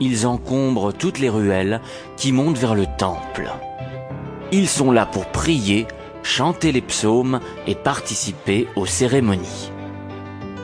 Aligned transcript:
Ils 0.00 0.26
encombrent 0.26 0.94
toutes 0.94 1.18
les 1.18 1.28
ruelles 1.28 1.80
qui 2.16 2.32
montent 2.32 2.56
vers 2.56 2.74
le 2.74 2.86
temple. 2.98 3.50
Ils 4.50 4.68
sont 4.68 4.92
là 4.92 5.04
pour 5.04 5.26
prier, 5.26 5.86
chanter 6.22 6.72
les 6.72 6.80
psaumes 6.80 7.40
et 7.66 7.74
participer 7.74 8.66
aux 8.76 8.86
cérémonies. 8.86 9.70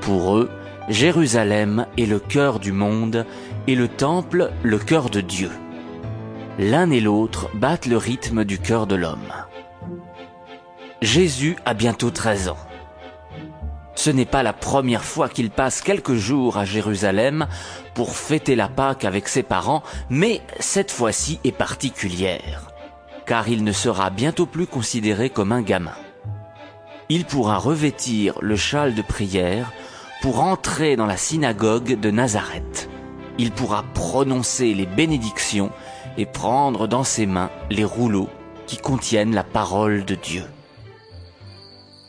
Pour 0.00 0.36
eux, 0.36 0.50
Jérusalem 0.88 1.86
est 1.96 2.06
le 2.06 2.18
cœur 2.18 2.58
du 2.58 2.72
monde 2.72 3.24
et 3.66 3.76
le 3.76 3.86
temple 3.86 4.50
le 4.62 4.78
cœur 4.78 5.10
de 5.10 5.20
Dieu. 5.20 5.50
L'un 6.58 6.90
et 6.90 7.00
l'autre 7.00 7.50
battent 7.54 7.86
le 7.86 7.96
rythme 7.96 8.44
du 8.44 8.58
cœur 8.58 8.86
de 8.86 8.96
l'homme. 8.96 9.32
Jésus 11.02 11.56
a 11.64 11.74
bientôt 11.74 12.10
13 12.10 12.48
ans. 12.48 12.69
Ce 14.02 14.08
n'est 14.08 14.24
pas 14.24 14.42
la 14.42 14.54
première 14.54 15.04
fois 15.04 15.28
qu'il 15.28 15.50
passe 15.50 15.82
quelques 15.82 16.14
jours 16.14 16.56
à 16.56 16.64
Jérusalem 16.64 17.46
pour 17.92 18.16
fêter 18.16 18.56
la 18.56 18.66
Pâque 18.66 19.04
avec 19.04 19.28
ses 19.28 19.42
parents, 19.42 19.82
mais 20.08 20.40
cette 20.58 20.90
fois-ci 20.90 21.38
est 21.44 21.52
particulière, 21.52 22.70
car 23.26 23.48
il 23.48 23.62
ne 23.62 23.72
sera 23.72 24.08
bientôt 24.08 24.46
plus 24.46 24.66
considéré 24.66 25.28
comme 25.28 25.52
un 25.52 25.60
gamin. 25.60 25.92
Il 27.10 27.26
pourra 27.26 27.58
revêtir 27.58 28.38
le 28.40 28.56
châle 28.56 28.94
de 28.94 29.02
prière 29.02 29.70
pour 30.22 30.40
entrer 30.40 30.96
dans 30.96 31.04
la 31.04 31.18
synagogue 31.18 32.00
de 32.00 32.10
Nazareth. 32.10 32.88
Il 33.36 33.52
pourra 33.52 33.84
prononcer 33.92 34.72
les 34.72 34.86
bénédictions 34.86 35.72
et 36.16 36.24
prendre 36.24 36.88
dans 36.88 37.04
ses 37.04 37.26
mains 37.26 37.50
les 37.68 37.84
rouleaux 37.84 38.30
qui 38.66 38.78
contiennent 38.78 39.34
la 39.34 39.44
parole 39.44 40.06
de 40.06 40.14
Dieu. 40.14 40.44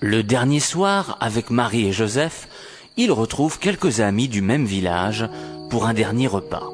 Le 0.00 0.22
dernier 0.22 0.60
soir, 0.60 1.16
avec 1.20 1.50
Marie 1.50 1.88
et 1.88 1.92
Joseph, 1.92 2.46
il 2.96 3.10
retrouve 3.10 3.58
quelques 3.58 3.98
amis 3.98 4.28
du 4.28 4.42
même 4.42 4.64
village 4.64 5.28
pour 5.70 5.86
un 5.86 5.92
dernier 5.92 6.28
repas. 6.28 6.70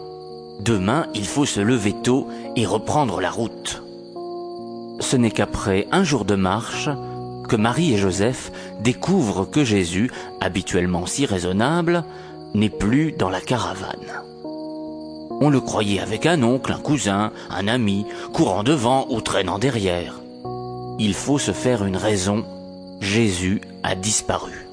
Demain, 0.60 1.06
il 1.14 1.24
faut 1.24 1.46
se 1.46 1.60
lever 1.60 1.94
tôt 2.02 2.28
et 2.54 2.66
reprendre 2.66 3.22
la 3.22 3.30
route. 3.30 3.82
Ce 5.00 5.16
n'est 5.16 5.30
qu'après 5.30 5.86
un 5.90 6.04
jour 6.04 6.26
de 6.26 6.34
marche 6.34 6.90
que 7.48 7.56
Marie 7.56 7.94
et 7.94 7.96
Joseph 7.96 8.52
découvrent 8.80 9.46
que 9.46 9.64
Jésus, 9.64 10.10
habituellement 10.42 11.06
si 11.06 11.24
raisonnable, 11.24 12.04
n'est 12.52 12.68
plus 12.68 13.12
dans 13.12 13.30
la 13.30 13.40
caravane. 13.40 14.22
On 15.40 15.48
le 15.48 15.62
croyait 15.62 16.00
avec 16.00 16.26
un 16.26 16.42
oncle, 16.42 16.72
un 16.72 16.78
cousin, 16.78 17.32
un 17.48 17.68
ami, 17.68 18.04
courant 18.34 18.64
devant 18.64 19.06
ou 19.08 19.22
traînant 19.22 19.58
derrière. 19.58 20.20
Il 20.98 21.14
faut 21.14 21.38
se 21.38 21.52
faire 21.52 21.84
une 21.84 21.96
raison 21.96 22.44
Jésus 23.04 23.60
a 23.82 23.94
disparu. 23.94 24.66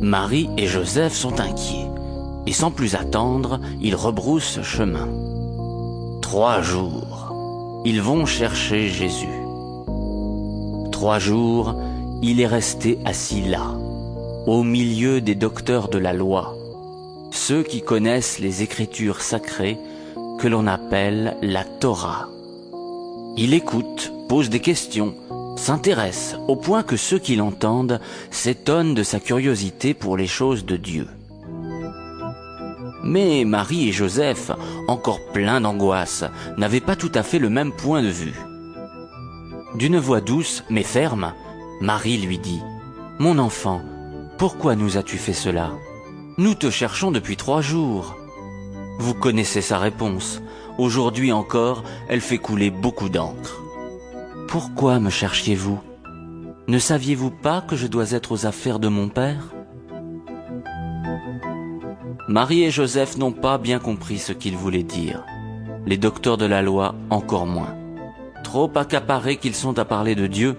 Marie 0.00 0.48
et 0.56 0.66
Joseph 0.66 1.12
sont 1.12 1.38
inquiets, 1.38 1.86
et 2.46 2.52
sans 2.54 2.70
plus 2.70 2.94
attendre, 2.94 3.60
ils 3.82 3.94
rebroussent 3.94 4.62
chemin. 4.62 5.08
Trois 6.22 6.62
jours, 6.62 7.82
ils 7.84 8.00
vont 8.00 8.24
chercher 8.24 8.88
Jésus. 8.88 9.38
Trois 10.92 11.18
jours, 11.18 11.74
il 12.22 12.40
est 12.40 12.46
resté 12.46 12.98
assis 13.04 13.42
là, 13.42 13.74
au 14.46 14.62
milieu 14.62 15.20
des 15.20 15.34
docteurs 15.34 15.88
de 15.88 15.98
la 15.98 16.14
loi, 16.14 16.56
ceux 17.30 17.62
qui 17.62 17.82
connaissent 17.82 18.38
les 18.38 18.62
écritures 18.62 19.20
sacrées 19.20 19.78
que 20.38 20.48
l'on 20.48 20.66
appelle 20.66 21.36
la 21.42 21.64
Torah. 21.64 22.28
Il 23.36 23.52
écoute, 23.52 24.10
pose 24.26 24.48
des 24.48 24.60
questions, 24.60 25.14
s'intéresse 25.64 26.36
au 26.46 26.56
point 26.56 26.82
que 26.82 26.98
ceux 26.98 27.18
qui 27.18 27.36
l'entendent 27.36 27.98
s'étonnent 28.30 28.92
de 28.92 29.02
sa 29.02 29.18
curiosité 29.18 29.94
pour 29.94 30.18
les 30.18 30.26
choses 30.26 30.66
de 30.66 30.76
Dieu. 30.76 31.08
Mais 33.02 33.46
Marie 33.46 33.88
et 33.88 33.92
Joseph, 33.92 34.50
encore 34.88 35.24
pleins 35.32 35.62
d'angoisse, 35.62 36.24
n'avaient 36.58 36.82
pas 36.82 36.96
tout 36.96 37.12
à 37.14 37.22
fait 37.22 37.38
le 37.38 37.48
même 37.48 37.72
point 37.72 38.02
de 38.02 38.08
vue. 38.08 38.38
D'une 39.74 39.98
voix 39.98 40.20
douce 40.20 40.64
mais 40.68 40.82
ferme, 40.82 41.32
Marie 41.80 42.18
lui 42.18 42.36
dit⁇ 42.36 42.58
Mon 43.18 43.38
enfant, 43.38 43.80
pourquoi 44.36 44.76
nous 44.76 44.98
as-tu 44.98 45.16
fait 45.16 45.32
cela? 45.32 45.72
Nous 46.36 46.54
te 46.54 46.68
cherchons 46.68 47.10
depuis 47.10 47.38
trois 47.38 47.62
jours. 47.62 48.16
Vous 48.98 49.14
connaissez 49.14 49.62
sa 49.62 49.78
réponse. 49.78 50.42
Aujourd'hui 50.76 51.32
encore, 51.32 51.84
elle 52.10 52.20
fait 52.20 52.36
couler 52.36 52.70
beaucoup 52.70 53.08
d'encre. 53.08 53.63
Pourquoi 54.54 55.00
me 55.00 55.10
cherchiez-vous? 55.10 55.80
Ne 56.68 56.78
saviez-vous 56.78 57.32
pas 57.32 57.60
que 57.60 57.74
je 57.74 57.88
dois 57.88 58.12
être 58.12 58.30
aux 58.30 58.46
affaires 58.46 58.78
de 58.78 58.86
mon 58.86 59.08
père? 59.08 59.52
Marie 62.28 62.62
et 62.62 62.70
Joseph 62.70 63.18
n'ont 63.18 63.32
pas 63.32 63.58
bien 63.58 63.80
compris 63.80 64.18
ce 64.18 64.32
qu'il 64.32 64.56
voulait 64.56 64.84
dire. 64.84 65.24
Les 65.86 65.96
docteurs 65.96 66.36
de 66.36 66.46
la 66.46 66.62
loi 66.62 66.94
encore 67.10 67.46
moins. 67.46 67.74
Trop 68.44 68.70
accaparés 68.76 69.38
qu'ils 69.38 69.56
sont 69.56 69.76
à 69.80 69.84
parler 69.84 70.14
de 70.14 70.28
Dieu, 70.28 70.54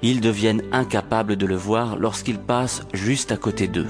ils 0.00 0.20
deviennent 0.20 0.62
incapables 0.70 1.34
de 1.34 1.46
le 1.46 1.56
voir 1.56 1.96
lorsqu'il 1.98 2.38
passe 2.38 2.82
juste 2.92 3.32
à 3.32 3.36
côté 3.36 3.66
d'eux. 3.66 3.88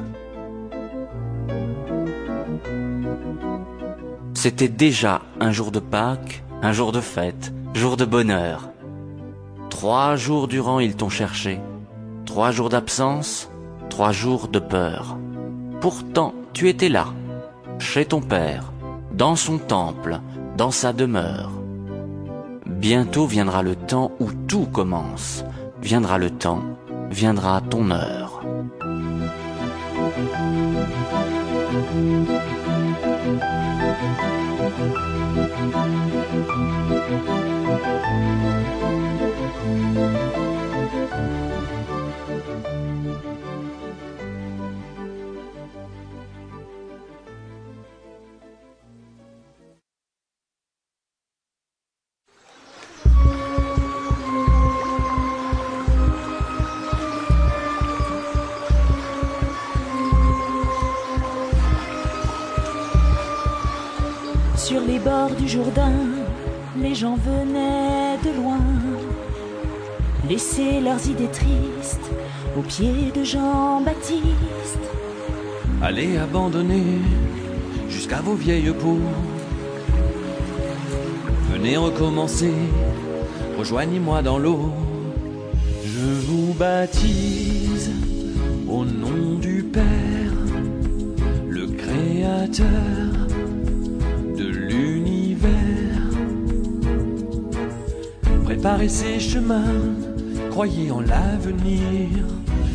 C'était 4.32 4.69
déjà 4.69 5.21
un 5.38 5.53
jour 5.53 5.71
de 5.71 5.81
Pâques, 5.81 6.44
un 6.62 6.72
jour 6.72 6.92
de 6.92 7.03
fête, 7.03 7.53
jour 7.75 7.98
de 7.98 8.06
bonheur. 8.06 8.71
Trois 9.80 10.14
jours 10.14 10.46
durant 10.46 10.78
ils 10.78 10.94
t'ont 10.94 11.08
cherché. 11.08 11.58
Trois 12.26 12.50
jours 12.50 12.68
d'absence, 12.68 13.48
trois 13.88 14.12
jours 14.12 14.48
de 14.48 14.58
peur. 14.58 15.16
Pourtant, 15.80 16.34
tu 16.52 16.68
étais 16.68 16.91
là, 16.91 17.06
chez 17.78 18.04
ton 18.04 18.20
Père, 18.20 18.74
dans 19.14 19.36
son 19.36 19.56
temple, 19.56 20.20
dans 20.58 20.70
sa 20.70 20.92
demeure. 20.92 21.50
Bientôt 22.66 23.24
viendra 23.24 23.62
le 23.62 23.74
temps 23.74 24.12
où 24.20 24.30
tout 24.46 24.66
commence. 24.66 25.46
Viendra 25.80 26.18
le 26.18 26.28
temps, 26.28 26.60
viendra 27.10 27.62
ton 27.62 27.91
heure. 27.91 28.42
Sur 64.62 64.82
les 64.82 64.98
bords 64.98 65.34
du 65.38 65.48
Jourdain, 65.48 65.91
les 66.76 66.94
gens 66.94 67.16
venaient 67.16 68.19
de 68.22 68.37
loin, 68.37 68.60
laisser 70.28 70.81
leurs 70.81 71.04
idées 71.09 71.31
tristes 71.32 72.10
aux 72.56 72.60
pieds 72.60 73.10
de 73.12 73.25
Jean-Baptiste. 73.25 74.84
Allez 75.82 76.19
abandonner 76.19 77.00
jusqu'à 77.88 78.21
vos 78.21 78.34
vieilles 78.34 78.75
peaux. 78.78 79.00
Venez 81.50 81.78
recommencer, 81.78 82.53
rejoignez-moi 83.59 84.21
dans 84.21 84.38
l'eau. 84.38 84.72
Je 85.87 86.27
vous 86.27 86.53
baptise 86.53 87.91
au 88.69 88.84
nom 88.84 89.38
du 89.41 89.62
Père, 89.62 90.34
le 91.48 91.66
Créateur 91.66 92.99
Préparez 98.80 98.88
ces 98.88 99.21
chemins, 99.21 99.92
croyez 100.50 100.91
en 100.91 101.00
l'avenir. 101.00 102.09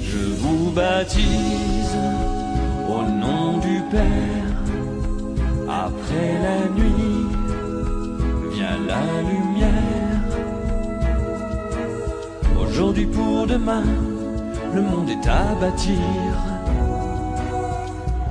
Je 0.03 0.19
vous 0.37 0.69
baptise 0.69 1.97
au 2.87 3.01
nom 3.09 3.57
du 3.57 3.81
Père. 3.89 4.55
Après 5.67 6.33
la 6.47 6.69
nuit 6.77 7.25
vient 8.51 8.77
la 8.85 9.01
lumière. 9.31 10.21
Aujourd'hui 12.61 13.07
pour 13.07 13.47
demain, 13.47 13.85
le 14.75 14.83
monde 14.83 15.09
est 15.09 15.27
à 15.27 15.55
bâtir. 15.59 15.95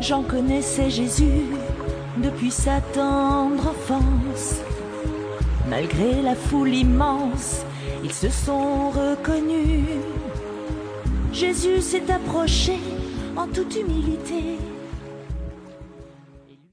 J'en 0.01 0.23
connaissais 0.23 0.91
Jésus 0.91 1.47
depuis 2.19 2.53
sa 2.53 2.81
tendre 2.95 3.67
enfance. 3.71 4.61
Malgré 5.69 6.21
la 6.23 6.35
foule 6.35 6.75
immense, 6.75 7.65
ils 8.03 8.13
se 8.13 8.29
sont 8.29 8.91
reconnus. 8.91 9.89
Jésus 11.33 11.81
s'est 11.81 12.11
approché 12.13 12.79
en 13.37 13.47
toute 13.47 13.75
humilité 13.75 14.59